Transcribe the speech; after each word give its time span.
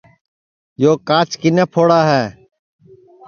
یو 0.83 0.91
کاچ 1.07 1.29
کِنے 1.41 1.63
پھوڑا 1.71 1.99
ہے 2.11 2.23